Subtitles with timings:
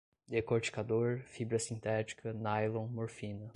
[0.27, 3.47] decorticador, fibra sintética, nylon, morfina